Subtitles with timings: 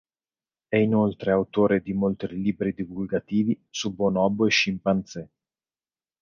[0.67, 5.29] È inoltre autore di molti libri divulgativi su bonobo e scimpanzé.